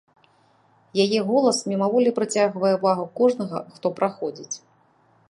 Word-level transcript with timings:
Яе 1.03 1.19
голас 1.27 1.59
мімаволі 1.71 2.13
прыцягвае 2.19 2.71
ўвагу 2.79 3.05
кожнага, 3.21 3.59
хто 3.77 3.87
праходзіць. 4.01 4.55